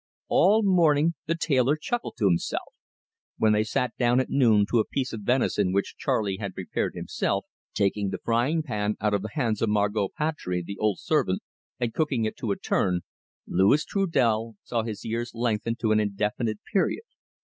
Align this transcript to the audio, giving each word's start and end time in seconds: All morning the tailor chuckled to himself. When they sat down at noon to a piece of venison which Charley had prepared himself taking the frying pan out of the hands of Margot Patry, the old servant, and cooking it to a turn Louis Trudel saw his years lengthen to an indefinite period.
All 0.29 0.63
morning 0.63 1.13
the 1.27 1.35
tailor 1.37 1.75
chuckled 1.75 2.15
to 2.17 2.25
himself. 2.25 2.73
When 3.37 3.53
they 3.53 3.63
sat 3.63 3.95
down 3.97 4.19
at 4.19 4.31
noon 4.31 4.65
to 4.71 4.79
a 4.79 4.87
piece 4.87 5.13
of 5.13 5.21
venison 5.21 5.71
which 5.71 5.95
Charley 5.95 6.37
had 6.37 6.55
prepared 6.55 6.95
himself 6.95 7.45
taking 7.75 8.09
the 8.09 8.17
frying 8.17 8.63
pan 8.63 8.95
out 8.99 9.13
of 9.13 9.21
the 9.21 9.29
hands 9.33 9.61
of 9.61 9.69
Margot 9.69 10.09
Patry, 10.19 10.63
the 10.65 10.79
old 10.79 10.97
servant, 10.97 11.43
and 11.79 11.93
cooking 11.93 12.25
it 12.25 12.35
to 12.37 12.49
a 12.51 12.57
turn 12.57 13.01
Louis 13.45 13.85
Trudel 13.85 14.55
saw 14.63 14.81
his 14.81 15.05
years 15.05 15.35
lengthen 15.35 15.75
to 15.75 15.91
an 15.91 15.99
indefinite 15.99 16.61
period. 16.73 17.03